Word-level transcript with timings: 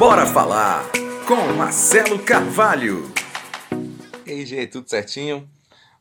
Bora 0.00 0.24
falar 0.24 0.90
com 1.28 1.58
Marcelo 1.58 2.24
Carvalho. 2.24 3.04
E 4.24 4.30
aí, 4.30 4.46
gente, 4.46 4.68
tudo 4.68 4.88
certinho? 4.88 5.46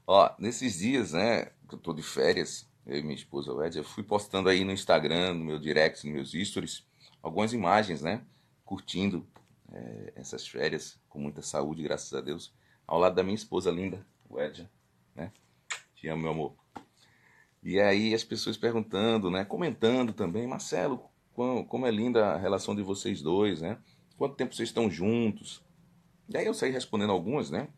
Ó, 0.07 0.33
nesses 0.39 0.79
dias, 0.79 1.11
né, 1.11 1.51
que 1.67 1.75
eu 1.75 1.77
tô 1.77 1.93
de 1.93 2.01
férias, 2.01 2.65
eu 2.87 2.97
e 2.97 3.01
minha 3.01 3.13
esposa 3.13 3.51
Ed, 3.67 3.77
eu 3.77 3.83
fui 3.83 4.01
postando 4.01 4.47
aí 4.47 4.63
no 4.63 4.71
Instagram, 4.71 5.33
no 5.33 5.43
meu 5.43 5.59
direct, 5.59 6.07
nos 6.07 6.31
meus 6.31 6.47
stories, 6.47 6.85
algumas 7.21 7.51
imagens, 7.51 8.01
né, 8.01 8.21
curtindo 8.63 9.27
é, 9.69 10.13
essas 10.15 10.47
férias 10.47 10.97
com 11.09 11.19
muita 11.19 11.41
saúde, 11.41 11.83
graças 11.83 12.13
a 12.13 12.21
Deus, 12.21 12.53
ao 12.87 12.99
lado 12.99 13.15
da 13.15 13.21
minha 13.21 13.35
esposa 13.35 13.69
linda, 13.69 14.07
Ed, 14.37 14.65
né? 15.13 15.29
Te 15.97 16.07
amo, 16.07 16.21
meu 16.21 16.31
amor. 16.31 16.55
E 17.61 17.81
aí 17.81 18.13
as 18.13 18.23
pessoas 18.23 18.55
perguntando, 18.55 19.29
né, 19.29 19.43
comentando 19.43 20.13
também, 20.13 20.47
Marcelo, 20.47 21.08
como 21.67 21.85
é 21.85 21.91
linda 21.91 22.33
a 22.33 22.37
relação 22.37 22.75
de 22.75 22.81
vocês 22.81 23.21
dois, 23.21 23.61
né? 23.61 23.77
Quanto 24.17 24.35
tempo 24.35 24.53
vocês 24.53 24.69
estão 24.69 24.89
juntos? 24.89 25.63
E 26.27 26.37
aí 26.37 26.45
eu 26.45 26.53
saí 26.53 26.71
respondendo 26.71 27.11
algumas, 27.11 27.49
né? 27.49 27.69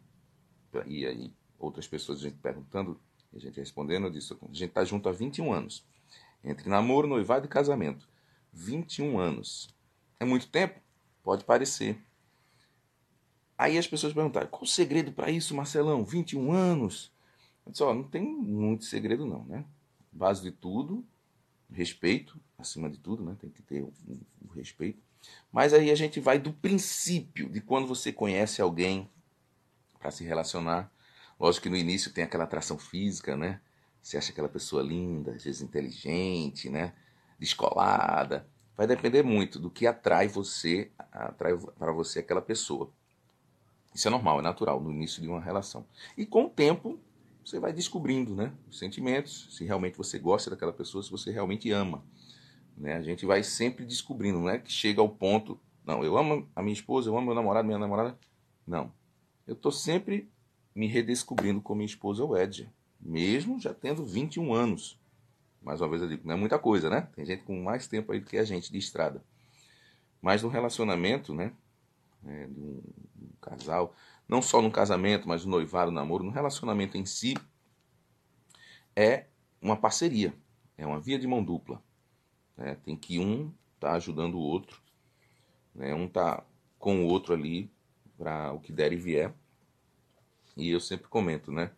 E 0.88 1.05
aí 1.05 1.31
outras 1.59 1.88
pessoas 1.88 2.20
a 2.20 2.23
gente 2.23 2.38
perguntando, 2.38 3.00
a 3.34 3.39
gente 3.39 3.59
respondendo, 3.59 4.08
eu 4.08 4.12
disse, 4.12 4.34
a 4.34 4.48
gente 4.48 4.70
está 4.70 4.84
junto 4.84 5.08
há 5.08 5.12
21 5.12 5.53
anos. 5.53 5.86
Entre 6.44 6.67
namoro, 6.67 7.08
noivado 7.08 7.45
e 7.45 7.50
casamento. 7.50 8.09
21 8.52 9.20
anos. 9.20 9.70
É 10.20 10.25
muito 10.25 10.50
tempo? 10.50 10.80
Pode 11.23 11.44
parecer. 11.44 12.02
Aí 13.58 13.78
as 13.78 13.88
pessoas 13.88 14.12
perguntaram, 14.12 14.48
qual 14.48 14.64
o 14.64 14.67
segredo 14.67 15.12
para 15.12 15.30
isso, 15.30 15.55
Marcelão? 15.55 16.03
21 16.03 16.52
anos? 16.52 17.12
Eu 17.64 17.72
disse, 17.72 17.84
ó, 17.84 17.94
não 17.94 18.03
tem 18.03 18.23
muito 18.23 18.86
segredo 18.86 19.23
não, 19.23 19.45
né? 19.45 19.64
Base 20.12 20.41
de 20.41 20.52
tudo, 20.52 21.05
respeito, 21.71 22.39
acima 22.57 22.89
de 22.89 22.98
tudo, 22.98 23.23
né? 23.23 23.35
Tem 23.39 23.49
que 23.49 23.61
ter 23.61 23.81
o, 23.81 23.93
o 24.45 24.53
respeito. 24.53 25.02
Mas 25.52 25.73
aí 25.73 25.91
a 25.91 25.95
gente 25.95 26.20
vai 26.20 26.39
do 26.39 26.52
princípio 26.52 27.49
de 27.49 27.61
quando 27.61 27.88
você 27.88 28.11
conhece 28.11 28.61
alguém 28.61 29.09
para 30.00 30.11
se 30.11 30.23
relacionar. 30.23 30.91
Lógico 31.39 31.63
que 31.63 31.69
no 31.69 31.78
início 31.78 32.11
tem 32.11 32.23
aquela 32.23 32.44
atração 32.44 32.78
física, 32.78 33.36
né? 33.36 33.61
Você 34.02 34.17
acha 34.17 34.31
aquela 34.31 34.50
pessoa 34.50 34.81
linda, 34.81 35.33
às 35.33 35.44
vezes 35.44 35.61
inteligente, 35.61 36.69
né? 36.69 36.94
Descolada. 37.39 38.47
Vai 38.75 38.88
depender 38.88 39.22
muito 39.22 39.59
do 39.59 39.69
que 39.69 39.85
atrai 39.85 40.28
você, 40.28 40.91
atrai 41.11 41.56
para 41.78 41.91
você 41.91 42.19
aquela 42.19 42.41
pessoa. 42.41 42.91
Isso 43.94 44.08
é 44.08 44.11
normal, 44.11 44.39
é 44.39 44.41
natural 44.41 44.80
no 44.80 44.91
início 44.91 45.22
de 45.22 45.28
uma 45.28 45.41
relação. 45.41 45.85
E 46.17 46.25
com 46.25 46.45
o 46.45 46.50
tempo, 46.50 47.00
você 47.44 47.59
vai 47.59 47.73
descobrindo, 47.73 48.36
né? 48.36 48.53
Os 48.70 48.78
sentimentos, 48.78 49.47
se 49.56 49.66
realmente 49.66 49.97
você 49.97 50.20
gosta 50.20 50.50
daquela 50.50 50.73
pessoa, 50.73 51.03
se 51.03 51.11
você 51.11 51.31
realmente 51.31 51.72
ama. 51.72 52.03
Né? 52.78 52.95
A 52.95 53.02
gente 53.02 53.25
vai 53.25 53.44
sempre 53.44 53.86
descobrindo, 53.86 54.39
não 54.39 54.50
é 54.50 54.58
que 54.58 54.72
chega 54.72 55.02
ao 55.02 55.09
ponto, 55.09 55.59
não, 55.86 56.03
eu 56.03 56.17
amo 56.17 56.47
a 56.56 56.62
minha 56.62 56.73
esposa, 56.73 57.09
eu 57.09 57.17
amo 57.17 57.25
meu 57.25 57.36
namorado, 57.36 57.66
minha 57.66 57.80
namorada. 57.80 58.17
Não. 58.66 58.94
Eu 59.47 59.53
estou 59.53 59.72
sempre 59.72 60.30
me 60.75 60.88
redescobrindo 60.88 61.62
com 61.62 61.75
minha 61.75 61.86
esposa, 61.86 62.23
o 62.23 62.38
Ed, 62.38 62.72
mesmo 63.00 63.59
já 63.59 63.73
tendo 63.73 64.06
21 64.06 64.53
anos. 64.53 65.00
Mais 65.62 65.81
uma 65.81 65.89
vez 65.89 66.02
eu 66.02 66.08
digo, 66.08 66.28
não 66.28 66.36
é 66.36 66.38
muita 66.38 66.58
coisa, 66.58 66.89
né? 66.89 67.08
Tem 67.16 67.25
gente 67.25 67.44
com 67.44 67.62
mais 67.62 67.88
tempo 67.88 68.12
aí 68.12 68.19
do 68.19 68.25
que 68.25 68.38
a 68.38 68.44
gente 68.44 68.72
de 68.72 68.78
estrada. 68.78 69.23
Mas 70.22 70.44
no 70.44 70.50
relacionamento, 70.50 71.34
né? 71.34 71.52
É, 72.27 72.45
de 72.45 72.59
um, 72.59 72.81
um 73.19 73.30
casal, 73.41 73.95
não 74.27 74.41
só 74.41 74.61
no 74.61 74.72
casamento, 74.72 75.27
mas 75.27 75.44
no 75.44 75.52
noivado, 75.52 75.91
no 75.91 75.95
namoro, 75.95 76.23
no 76.23 76.31
relacionamento 76.31 76.97
em 76.97 77.05
si, 77.05 77.36
é 78.95 79.25
uma 79.61 79.75
parceria, 79.75 80.33
é 80.78 80.86
uma 80.86 81.00
via 81.00 81.17
de 81.17 81.28
mão 81.28 81.44
dupla. 81.44 81.81
Né? 82.55 82.75
Tem 82.83 82.95
que 82.95 83.19
um 83.19 83.52
tá 83.80 83.94
ajudando 83.94 84.36
o 84.36 84.41
outro, 84.41 84.80
né? 85.73 85.94
um 85.94 86.08
tá 86.08 86.44
com 86.78 87.03
o 87.03 87.08
outro 87.08 87.33
ali 87.33 87.72
para 88.17 88.53
o 88.53 88.59
que 88.59 88.72
der 88.72 88.94
e 88.94 88.97
vier. 88.97 89.33
E 90.56 90.69
eu 90.69 90.80
sempre 90.80 91.08
comento, 91.08 91.52
né? 91.52 91.72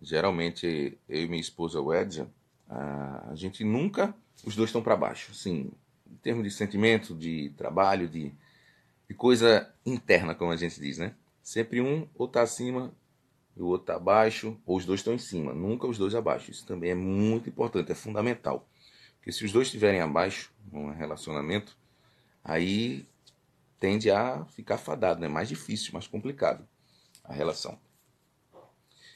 Geralmente 0.00 0.98
eu 1.08 1.24
e 1.24 1.28
minha 1.28 1.40
esposa 1.40 1.80
Wedja, 1.80 2.28
a 2.68 3.34
gente 3.34 3.62
nunca 3.62 4.14
os 4.44 4.56
dois 4.56 4.68
estão 4.68 4.82
para 4.82 4.96
baixo, 4.96 5.30
assim, 5.32 5.70
em 6.10 6.16
termos 6.16 6.44
de 6.44 6.50
sentimento, 6.50 7.14
de 7.14 7.50
trabalho, 7.56 8.08
de, 8.08 8.32
de 9.08 9.14
coisa 9.14 9.72
interna, 9.84 10.34
como 10.34 10.50
a 10.50 10.56
gente 10.56 10.80
diz, 10.80 10.98
né? 10.98 11.14
Sempre 11.42 11.80
um 11.80 12.08
ou 12.14 12.26
tá 12.26 12.42
acima 12.42 12.92
e 13.56 13.62
o 13.62 13.66
outro 13.66 13.86
tá 13.86 13.96
abaixo, 13.96 14.60
ou 14.66 14.76
os 14.76 14.84
dois 14.84 15.00
estão 15.00 15.14
em 15.14 15.18
cima, 15.18 15.54
nunca 15.54 15.86
os 15.86 15.96
dois 15.96 16.14
abaixo. 16.14 16.50
Isso 16.50 16.66
também 16.66 16.90
é 16.90 16.94
muito 16.94 17.48
importante, 17.48 17.90
é 17.90 17.94
fundamental. 17.94 18.68
Porque 19.16 19.32
se 19.32 19.44
os 19.44 19.52
dois 19.52 19.68
estiverem 19.68 20.00
abaixo 20.00 20.52
num 20.70 20.90
relacionamento, 20.90 21.76
aí 22.44 23.06
tende 23.78 24.10
a 24.10 24.44
ficar 24.46 24.78
fadado, 24.78 25.20
né? 25.20 25.28
mais 25.28 25.48
difícil, 25.48 25.92
mais 25.92 26.06
complicado 26.06 26.66
a 27.24 27.32
relação. 27.32 27.78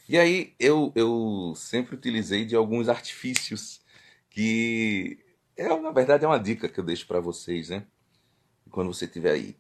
E 0.09 0.19
aí 0.19 0.55
eu, 0.59 0.93
eu 0.97 1.53
sempre 1.55 1.95
utilizei 1.95 2.45
de 2.45 2.57
alguns 2.57 2.89
artifícios 2.91 3.81
que 4.29 5.19
é, 5.57 5.69
na 5.79 5.91
verdade 5.91 6.25
é 6.25 6.29
uma 6.29 6.39
dica 6.39 6.69
que 6.69 6.81
eu 6.81 6.85
deixo 6.85 7.07
para 7.07 7.21
vocês, 7.21 7.69
né? 7.69 7.87
Quando 8.71 8.93
você 8.93 9.05
estiver 9.05 9.33
aí 9.33 9.57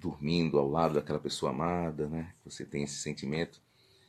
dormindo 0.00 0.58
ao 0.58 0.68
lado 0.68 0.94
daquela 0.94 1.20
pessoa 1.20 1.52
amada, 1.52 2.08
né? 2.08 2.32
Você 2.44 2.64
tem 2.64 2.82
esse 2.82 2.96
sentimento, 2.96 3.60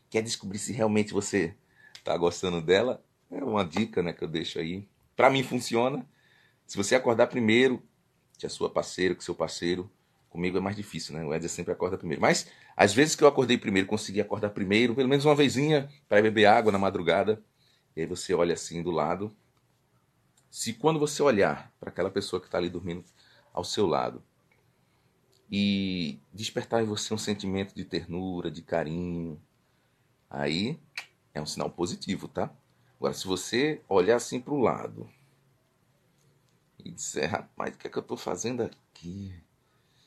quer 0.10 0.24
descobrir 0.24 0.58
se 0.58 0.72
realmente 0.72 1.14
você 1.14 1.54
está 1.98 2.16
gostando 2.18 2.62
dela, 2.62 3.04
é 3.30 3.44
uma 3.44 3.64
dica, 3.64 4.02
né, 4.02 4.12
que 4.14 4.24
eu 4.24 4.28
deixo 4.28 4.60
aí 4.60 4.88
para 5.16 5.30
mim 5.30 5.44
funciona. 5.44 6.06
Se 6.66 6.78
você 6.78 6.96
acordar 6.96 7.28
primeiro 7.28 7.84
que 8.38 8.46
a 8.46 8.50
sua 8.50 8.70
parceira, 8.70 9.14
que 9.14 9.24
seu 9.24 9.36
parceiro, 9.36 9.92
comigo 10.30 10.58
é 10.58 10.62
mais 10.62 10.76
difícil, 10.76 11.14
né? 11.14 11.24
O 11.24 11.34
Edson 11.34 11.50
sempre 11.50 11.74
acorda 11.74 11.98
primeiro. 11.98 12.22
Mas 12.22 12.48
às 12.76 12.94
vezes 12.94 13.16
que 13.16 13.24
eu 13.24 13.28
acordei 13.28 13.58
primeiro, 13.58 13.88
consegui 13.88 14.20
acordar 14.20 14.50
primeiro, 14.50 14.96
pelo 14.96 15.10
menos 15.10 15.26
uma 15.26 15.36
vezinha 15.36 15.90
para 16.08 16.22
beber 16.22 16.46
água 16.46 16.72
na 16.72 16.80
madrugada. 16.80 17.44
E 17.96 18.02
aí 18.02 18.08
você 18.08 18.34
olha 18.34 18.54
assim 18.54 18.82
do 18.82 18.90
lado. 18.90 19.36
Se 20.50 20.74
quando 20.74 21.00
você 21.00 21.22
olhar 21.22 21.72
para 21.80 21.90
aquela 21.90 22.10
pessoa 22.10 22.40
que 22.40 22.48
está 22.48 22.58
ali 22.58 22.70
dormindo 22.70 23.04
ao 23.54 23.64
seu 23.64 23.86
lado 23.86 24.24
e 25.52 26.18
despertar 26.34 26.82
em 26.82 26.86
você 26.86 27.14
um 27.14 27.18
sentimento 27.18 27.76
de 27.76 27.84
ternura, 27.84 28.50
de 28.50 28.62
carinho, 28.62 29.42
aí 30.30 30.80
é 31.34 31.42
um 31.42 31.46
sinal 31.46 31.70
positivo, 31.70 32.28
tá? 32.28 32.50
Agora, 32.98 33.14
se 33.14 33.28
você 33.28 33.82
olhar 33.90 34.16
assim 34.16 34.40
para 34.40 34.54
o 34.54 34.62
lado 34.62 35.10
e 36.80 36.92
disser, 36.92 37.30
rapaz, 37.30 37.76
o 37.76 37.78
que 37.78 37.88
é 37.88 37.90
que 37.90 37.98
eu 37.98 38.02
estou 38.02 38.16
fazendo 38.16 38.64
aqui? 38.64 39.36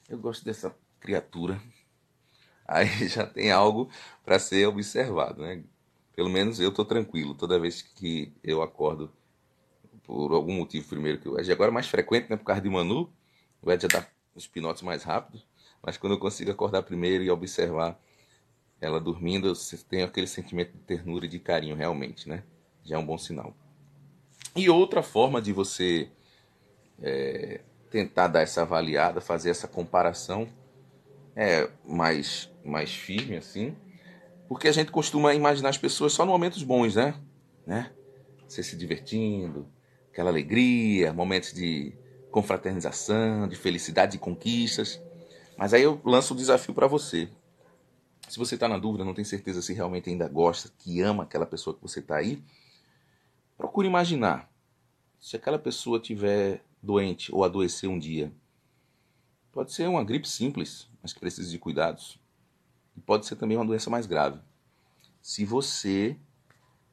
Eu 0.09 0.19
gosto 0.19 0.44
dessa 0.44 0.75
criatura. 0.99 1.61
Aí 2.66 2.87
já 3.09 3.26
tem 3.26 3.50
algo 3.50 3.91
para 4.25 4.38
ser 4.38 4.66
observado, 4.66 5.43
né? 5.43 5.62
Pelo 6.16 6.31
menos 6.31 6.59
eu 6.61 6.71
estou 6.71 6.84
tranquilo 6.84 7.34
toda 7.34 7.61
vez 7.61 7.82
que 7.82 8.32
eu 8.43 8.62
acordo 8.62 9.12
por 10.05 10.32
algum 10.32 10.55
motivo 10.55 10.88
primeiro 10.88 11.19
que 11.19 11.28
o 11.28 11.38
Ed 11.38 11.50
agora 11.50 11.71
é 11.71 11.75
mais 11.75 11.88
frequente, 11.88 12.31
né? 12.31 12.37
Por 12.37 12.44
causa 12.44 12.62
de 12.62 12.71
Manu, 12.71 13.12
o 13.61 13.71
Ed 13.71 13.82
já 13.82 14.00
dá 14.00 14.06
os 14.34 14.47
pinotes 14.47 14.83
mais 14.83 15.03
rápidos, 15.03 15.47
mas 15.83 15.97
quando 15.97 16.15
eu 16.15 16.19
consigo 16.19 16.50
acordar 16.50 16.83
primeiro 16.83 17.22
e 17.22 17.31
observar 17.31 17.99
ela 18.81 19.00
dormindo, 19.00 19.49
eu 19.49 19.55
tenho 19.89 20.05
aquele 20.05 20.27
sentimento 20.27 20.72
de 20.72 20.78
ternura 20.78 21.27
e 21.27 21.28
de 21.28 21.39
carinho 21.39 21.77
realmente, 21.77 22.28
né? 22.28 22.43
já 22.84 22.97
é 22.97 22.99
um 22.99 23.06
bom 23.06 23.17
sinal. 23.17 23.55
E 24.55 24.69
outra 24.69 25.03
forma 25.03 25.41
de 25.41 25.53
você 25.53 26.09
é, 27.03 27.61
tentar 27.91 28.28
dar 28.28 28.43
essa 28.43 28.62
avaliada, 28.62 29.21
fazer 29.21 29.50
essa 29.50 29.67
comparação 29.67 30.49
é 31.34 31.69
mais, 31.84 32.50
mais 32.65 32.94
firme 32.94 33.37
assim, 33.37 33.75
porque 34.47 34.69
a 34.69 34.73
gente 34.73 34.93
costuma 34.93 35.34
imaginar 35.34 35.71
as 35.71 35.78
pessoas 35.78 36.12
só 36.12 36.25
em 36.25 36.28
momentos 36.28 36.62
bons, 36.62 36.94
né? 36.94 37.15
né? 37.67 37.91
Você 38.47 38.62
se 38.62 38.77
divertindo, 38.77 39.67
aquela 40.12 40.31
alegria, 40.31 41.12
momentos 41.12 41.53
de 41.53 41.93
confraternização, 42.34 43.49
de 43.49 43.56
felicidade 43.56 44.17
e 44.17 44.21
conquistas. 44.21 45.00
Mas 45.56 45.73
aí 45.73 45.82
eu 45.82 46.00
lanço 46.05 46.35
o 46.35 46.37
desafio 46.37 46.75
para 46.75 46.87
você. 46.87 47.29
Se 48.29 48.38
você 48.38 48.56
está 48.56 48.69
na 48.69 48.79
dúvida, 48.79 49.05
não 49.05 49.14
tem 49.14 49.25
certeza 49.25 49.62
se 49.62 49.73
realmente 49.73 50.11
ainda 50.11 50.29
gosta, 50.29 50.70
que 50.79 51.00
ama 51.00 51.23
aquela 51.23 51.47
pessoa 51.47 51.76
que 51.76 51.82
você 51.82 52.00
está 52.00 52.17
aí, 52.17 52.43
Procure 53.56 53.87
imaginar 53.87 54.50
se 55.20 55.37
aquela 55.37 55.58
pessoa 55.58 56.00
tiver 56.00 56.64
doente 56.82 57.32
ou 57.32 57.44
adoecer 57.44 57.88
um 57.88 57.99
dia. 57.99 58.32
Pode 59.53 59.73
ser 59.73 59.88
uma 59.88 60.03
gripe 60.03 60.29
simples, 60.29 60.88
mas 61.00 61.12
que 61.12 61.20
precisa 61.20 61.49
de 61.49 61.58
cuidados. 61.58 62.19
E 62.97 63.00
pode 63.00 63.26
ser 63.26 63.37
também 63.37 63.56
uma 63.56 63.64
doença 63.64 63.88
mais 63.88 64.06
grave. 64.06 64.41
Se 65.23 65.44
você 65.44 66.19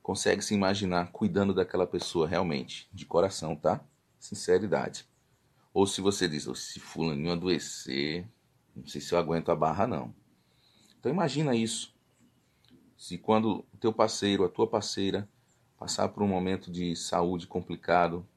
consegue 0.03 0.43
se 0.43 0.53
imaginar 0.53 1.11
cuidando 1.11 1.53
daquela 1.53 1.87
pessoa 1.87 2.27
realmente, 2.27 2.87
de 2.93 3.05
coração, 3.05 3.55
tá? 3.55 3.83
Sinceridade. 4.19 5.10
Ou 5.73 5.87
se 5.87 6.01
você 6.01 6.27
diz, 6.27 6.47
oh, 6.47 6.55
se 6.55 6.79
fulaninho 6.79 7.31
adoecer, 7.31 8.27
não 8.75 8.85
sei 8.85 8.99
se 8.99 9.13
eu 9.13 9.19
aguento 9.19 9.51
a 9.51 9.55
barra 9.55 9.87
não. 9.87 10.13
Então 10.99 11.11
imagina 11.11 11.55
isso. 11.55 11.93
Se 12.97 13.17
quando 13.17 13.65
o 13.73 13.77
teu 13.79 13.91
parceiro, 13.91 14.43
a 14.43 14.49
tua 14.49 14.67
parceira 14.67 15.27
passar 15.77 16.09
por 16.09 16.21
um 16.21 16.27
momento 16.27 16.71
de 16.71 16.95
saúde 16.95 17.47
complicado. 17.47 18.27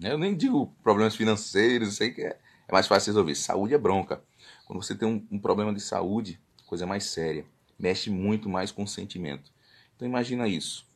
Eu 0.00 0.16
nem 0.16 0.34
digo 0.34 0.74
problemas 0.82 1.14
financeiros, 1.14 1.96
sei 1.96 2.12
que 2.12 2.22
é, 2.22 2.38
é 2.66 2.72
mais 2.72 2.86
fácil 2.86 3.10
resolver. 3.10 3.34
Saúde 3.34 3.74
é 3.74 3.78
bronca. 3.78 4.24
Quando 4.64 4.82
você 4.82 4.94
tem 4.94 5.06
um, 5.06 5.26
um 5.30 5.38
problema 5.38 5.74
de 5.74 5.80
saúde, 5.80 6.40
coisa 6.66 6.86
mais 6.86 7.04
séria, 7.04 7.44
mexe 7.78 8.08
muito 8.08 8.48
mais 8.48 8.72
com 8.72 8.84
o 8.84 8.88
sentimento. 8.88 9.52
Então 9.94 10.08
imagina 10.08 10.48
isso. 10.48 10.86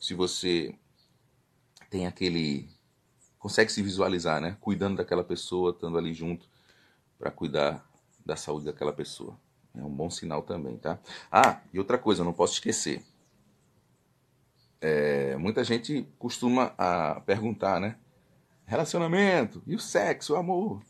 Se 0.00 0.12
você 0.12 0.74
tem 1.88 2.08
aquele 2.08 2.68
consegue 3.44 3.70
se 3.70 3.82
visualizar, 3.82 4.40
né? 4.40 4.56
Cuidando 4.58 4.96
daquela 4.96 5.22
pessoa, 5.22 5.72
estando 5.72 5.98
ali 5.98 6.14
junto 6.14 6.48
para 7.18 7.30
cuidar 7.30 7.86
da 8.24 8.36
saúde 8.36 8.64
daquela 8.64 8.90
pessoa. 8.90 9.38
É 9.74 9.82
um 9.82 9.90
bom 9.90 10.08
sinal 10.08 10.42
também, 10.42 10.78
tá? 10.78 10.98
Ah, 11.30 11.60
e 11.70 11.78
outra 11.78 11.98
coisa, 11.98 12.24
não 12.24 12.32
posso 12.32 12.54
esquecer. 12.54 13.04
É, 14.80 15.36
muita 15.36 15.62
gente 15.62 16.08
costuma 16.18 16.72
a 16.78 17.20
perguntar, 17.20 17.78
né? 17.80 17.98
Relacionamento, 18.64 19.62
e 19.66 19.74
o 19.74 19.78
sexo, 19.78 20.32
o 20.32 20.36
amor? 20.36 20.82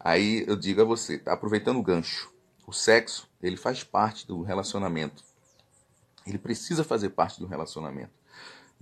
Aí 0.00 0.44
eu 0.48 0.56
digo 0.56 0.80
a 0.82 0.84
você, 0.84 1.16
tá 1.16 1.32
aproveitando 1.32 1.78
o 1.78 1.82
gancho. 1.82 2.32
O 2.66 2.72
sexo, 2.72 3.30
ele 3.40 3.56
faz 3.56 3.84
parte 3.84 4.26
do 4.26 4.42
relacionamento. 4.42 5.22
Ele 6.26 6.38
precisa 6.38 6.82
fazer 6.82 7.10
parte 7.10 7.38
do 7.38 7.46
relacionamento. 7.46 8.20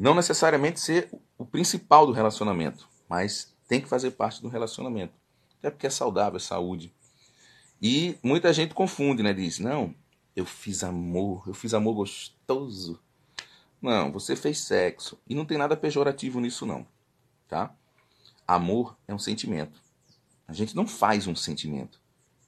Não 0.00 0.14
necessariamente 0.14 0.80
ser 0.80 1.10
o 1.36 1.44
principal 1.44 2.06
do 2.06 2.12
relacionamento, 2.12 2.88
mas 3.06 3.54
tem 3.68 3.82
que 3.82 3.86
fazer 3.86 4.12
parte 4.12 4.40
do 4.40 4.48
relacionamento. 4.48 5.12
Até 5.58 5.68
porque 5.68 5.86
é 5.86 5.90
saudável, 5.90 6.38
é 6.38 6.40
saúde. 6.40 6.90
E 7.82 8.16
muita 8.22 8.50
gente 8.50 8.72
confunde, 8.72 9.22
né? 9.22 9.34
Diz, 9.34 9.58
não, 9.58 9.94
eu 10.34 10.46
fiz 10.46 10.82
amor, 10.82 11.44
eu 11.46 11.52
fiz 11.52 11.74
amor 11.74 11.92
gostoso. 11.92 12.98
Não, 13.78 14.10
você 14.10 14.34
fez 14.34 14.60
sexo. 14.60 15.20
E 15.28 15.34
não 15.34 15.44
tem 15.44 15.58
nada 15.58 15.76
pejorativo 15.76 16.40
nisso, 16.40 16.64
não. 16.64 16.86
Tá? 17.46 17.74
Amor 18.48 18.96
é 19.06 19.12
um 19.12 19.18
sentimento. 19.18 19.82
A 20.48 20.54
gente 20.54 20.74
não 20.74 20.86
faz 20.86 21.26
um 21.26 21.36
sentimento. 21.36 22.00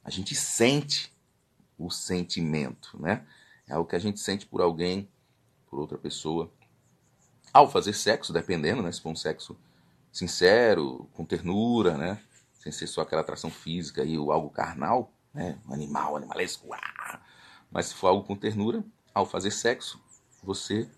A 0.02 0.08
gente 0.08 0.34
sente 0.34 1.12
o 1.76 1.90
sentimento, 1.90 2.98
né? 2.98 3.26
É 3.68 3.76
o 3.76 3.84
que 3.84 3.94
a 3.94 3.98
gente 3.98 4.20
sente 4.20 4.46
por 4.46 4.62
alguém, 4.62 5.06
por 5.68 5.78
outra 5.78 5.98
pessoa. 5.98 6.50
Ao 7.52 7.70
fazer 7.70 7.92
sexo, 7.92 8.32
dependendo, 8.32 8.82
né? 8.82 8.90
Se 8.90 9.00
for 9.00 9.10
um 9.10 9.16
sexo 9.16 9.56
sincero, 10.10 11.08
com 11.12 11.24
ternura, 11.24 11.96
né? 11.96 12.20
Sem 12.54 12.72
ser 12.72 12.86
só 12.86 13.02
aquela 13.02 13.20
atração 13.22 13.50
física 13.50 14.04
e 14.04 14.16
algo 14.16 14.50
carnal, 14.50 15.12
né? 15.34 15.58
Animal, 15.68 16.16
animalesco. 16.16 16.68
Mas 17.70 17.86
se 17.86 17.94
for 17.94 18.08
algo 18.08 18.24
com 18.24 18.36
ternura, 18.36 18.84
ao 19.14 19.26
fazer 19.26 19.50
sexo, 19.50 20.00
você 20.42 20.88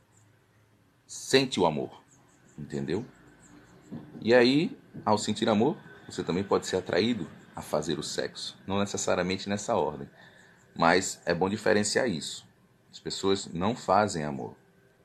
sente 1.07 1.61
o 1.61 1.67
amor, 1.67 2.03
entendeu? 2.59 3.05
E 4.21 4.35
aí, 4.35 4.77
ao 5.05 5.19
sentir 5.19 5.49
amor, 5.49 5.77
você 6.07 6.23
também 6.23 6.43
pode 6.43 6.67
ser 6.67 6.77
atraído 6.77 7.29
a 7.55 7.63
fazer 7.63 7.99
o 7.99 8.03
sexo, 8.03 8.57
não 8.67 8.79
necessariamente 8.79 9.49
nessa 9.49 9.77
ordem, 9.77 10.09
mas 10.75 11.21
é 11.25 11.33
bom 11.33 11.49
diferenciar 11.49 12.09
isso. 12.09 12.47
As 12.91 12.99
pessoas 12.99 13.47
não 13.47 13.77
fazem 13.77 14.25
amor, 14.25 14.57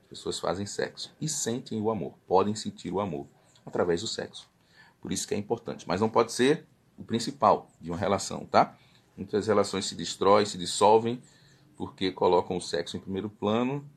pessoas 0.10 0.40
fazem 0.40 0.66
sexo 0.66 1.16
e 1.22 1.30
sentem 1.30 1.80
o 1.80 1.92
amor, 1.92 2.16
podem 2.28 2.56
sentir 2.56 2.92
o 2.92 3.00
amor 3.00 3.28
através 3.66 4.02
do 4.02 4.08
sexo. 4.08 4.50
Por 5.00 5.12
isso 5.12 5.28
que 5.28 5.36
é 5.36 5.38
importante, 5.38 5.88
mas 5.88 6.02
não 6.02 6.10
pode 6.10 6.34
ser 6.34 6.66
o 6.98 7.04
principal 7.04 7.70
de 7.80 7.92
uma 7.92 7.98
relação, 7.98 8.46
tá? 8.46 8.76
Muitas 9.16 9.48
relações 9.48 9.86
se 9.86 9.96
destroem, 9.96 10.46
se 10.46 10.58
dissolvem 10.58 11.22
porque 11.78 12.12
colocam 12.12 12.58
o 12.58 12.62
sexo 12.62 12.98
em 12.98 13.00
primeiro 13.00 13.30
plano 13.30 13.88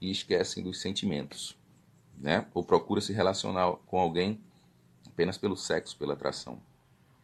e 0.00 0.10
esquecem 0.10 0.64
dos 0.64 0.80
sentimentos, 0.80 1.56
né? 2.18 2.46
Ou 2.54 2.64
procura 2.64 3.00
se 3.00 3.12
relacionar 3.12 3.72
com 3.86 4.00
alguém 4.00 4.40
apenas 5.06 5.36
pelo 5.36 5.56
sexo, 5.56 5.96
pela 5.96 6.14
atração 6.14 6.60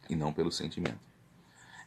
e 0.09 0.15
não 0.15 0.31
pelo 0.31 0.51
sentimento. 0.51 0.99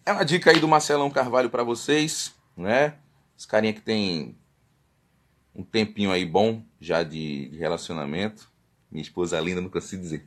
É 0.04 0.12
uma 0.12 0.24
dica 0.24 0.50
aí 0.50 0.58
do 0.58 0.68
Marcelão 0.68 1.10
Carvalho 1.10 1.48
para 1.48 1.62
vocês, 1.62 2.34
né? 2.56 2.98
Esse 3.38 3.46
carinha 3.46 3.72
que 3.72 3.80
tem 3.80 4.36
um 5.60 5.64
tempinho 5.64 6.10
aí 6.10 6.24
bom 6.24 6.62
já 6.80 7.02
de, 7.02 7.50
de 7.50 7.58
relacionamento. 7.58 8.50
Minha 8.90 9.02
esposa 9.02 9.38
linda, 9.38 9.60
não 9.60 9.68
consigo 9.68 10.02
dizer. 10.02 10.26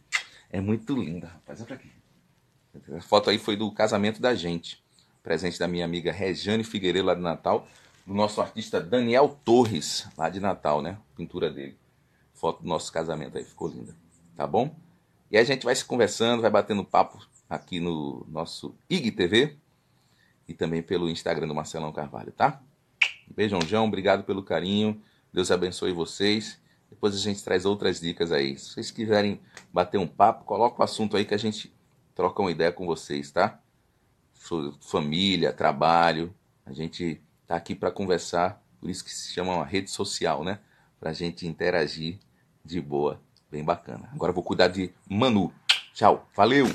É 0.49 0.61
muito 0.61 0.95
linda, 0.95 1.27
rapaz. 1.27 1.59
Olha 1.59 1.67
pra 1.67 1.75
aqui. 1.75 1.91
A 2.95 3.01
foto 3.01 3.29
aí 3.29 3.39
foi 3.39 3.55
do 3.55 3.71
casamento 3.71 4.21
da 4.21 4.35
gente. 4.35 4.81
Presente 5.23 5.57
da 5.57 5.67
minha 5.67 5.85
amiga 5.85 6.11
Rejane 6.11 6.63
Figueiredo 6.63 7.07
lá 7.07 7.15
de 7.15 7.21
Natal. 7.21 7.67
Do 8.05 8.13
nosso 8.13 8.41
artista 8.41 8.79
Daniel 8.79 9.39
Torres, 9.43 10.07
lá 10.17 10.29
de 10.29 10.39
Natal, 10.39 10.81
né? 10.81 10.97
Pintura 11.15 11.49
dele. 11.49 11.77
Foto 12.33 12.61
do 12.61 12.67
nosso 12.67 12.91
casamento 12.91 13.37
aí, 13.37 13.43
ficou 13.43 13.67
linda. 13.67 13.95
Tá 14.35 14.45
bom? 14.45 14.75
E 15.31 15.37
a 15.37 15.43
gente 15.43 15.65
vai 15.65 15.75
se 15.75 15.83
conversando, 15.83 16.41
vai 16.41 16.51
batendo 16.51 16.83
papo 16.83 17.25
aqui 17.49 17.79
no 17.79 18.25
nosso 18.29 18.75
IGTV 18.89 19.57
e 20.47 20.53
também 20.53 20.83
pelo 20.83 21.09
Instagram 21.09 21.47
do 21.47 21.55
Marcelão 21.55 21.91
Carvalho, 21.91 22.31
tá? 22.31 22.61
Beijão, 23.35 23.61
João. 23.61 23.87
Obrigado 23.87 24.23
pelo 24.23 24.43
carinho. 24.43 25.01
Deus 25.33 25.49
abençoe 25.49 25.91
vocês. 25.91 26.59
Depois 26.89 27.15
a 27.15 27.17
gente 27.17 27.43
traz 27.43 27.65
outras 27.65 27.99
dicas 27.99 28.31
aí. 28.31 28.57
Se 28.57 28.69
vocês 28.69 28.91
quiserem 28.91 29.41
bater 29.73 29.97
um 29.97 30.07
papo, 30.07 30.45
coloca 30.45 30.81
o 30.81 30.83
assunto 30.83 31.17
aí 31.17 31.25
que 31.25 31.33
a 31.33 31.37
gente 31.37 31.73
troca 32.13 32.41
uma 32.41 32.51
ideia 32.51 32.71
com 32.71 32.85
vocês, 32.85 33.31
tá? 33.31 33.59
Família, 34.81 35.51
trabalho. 35.51 36.33
A 36.65 36.71
gente 36.71 37.19
tá 37.47 37.55
aqui 37.55 37.73
para 37.73 37.91
conversar, 37.91 38.61
por 38.79 38.89
isso 38.89 39.03
que 39.03 39.11
se 39.11 39.33
chama 39.33 39.55
uma 39.55 39.65
rede 39.65 39.89
social, 39.89 40.43
né? 40.43 40.59
Pra 40.99 41.13
gente 41.13 41.47
interagir 41.47 42.19
de 42.63 42.79
boa, 42.79 43.19
bem 43.49 43.63
bacana. 43.63 44.09
Agora 44.13 44.29
eu 44.29 44.35
vou 44.35 44.43
cuidar 44.43 44.67
de 44.67 44.93
Manu. 45.09 45.51
Tchau, 45.93 46.29
valeu! 46.35 46.67